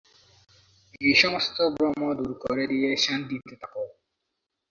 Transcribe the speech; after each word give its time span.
এই 1.01 1.13
সমস্ত 1.13 1.57
ভ্রম 1.75 1.99
দূর 2.17 2.31
করে 2.43 2.63
দিয়ে 2.67 2.89
শান্তিতে 2.97 3.53
থাক। 3.61 3.73